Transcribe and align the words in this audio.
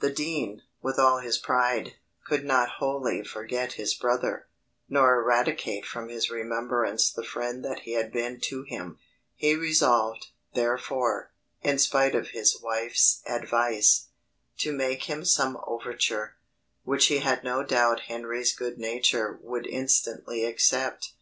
The 0.00 0.10
dean, 0.10 0.62
with 0.80 0.98
all 0.98 1.18
his 1.18 1.36
pride, 1.36 1.96
could 2.26 2.46
not 2.46 2.76
wholly 2.78 3.22
forget 3.22 3.74
his 3.74 3.92
brother, 3.92 4.46
nor 4.88 5.20
eradicate 5.20 5.84
from 5.84 6.08
his 6.08 6.30
remembrance 6.30 7.12
the 7.12 7.22
friend 7.22 7.62
that 7.66 7.80
he 7.80 7.92
had 7.92 8.10
been 8.10 8.40
to 8.44 8.62
him: 8.62 8.98
he 9.34 9.54
resolved, 9.54 10.28
therefore, 10.54 11.30
in 11.60 11.78
spite 11.78 12.14
of 12.14 12.28
his 12.28 12.58
wife's 12.62 13.20
advice, 13.26 14.06
to 14.60 14.72
make 14.72 15.02
him 15.10 15.26
some 15.26 15.58
overture, 15.66 16.36
which 16.84 17.08
he 17.08 17.18
had 17.18 17.44
no 17.44 17.62
doubt 17.62 18.04
Henry's 18.08 18.56
good 18.56 18.78
nature 18.78 19.38
would 19.42 19.66
instantly 19.66 20.46
accept. 20.46 21.12